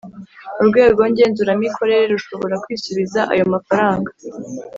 Urwego 0.59 1.01
ngenzuramikorere 1.11 2.03
rushobora 2.13 2.55
kwisubiza 2.63 3.19
ayo 3.33 3.45
mafaranga 3.53 4.09